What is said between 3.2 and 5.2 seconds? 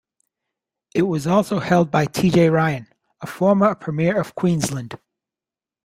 a former Premier of Queensland.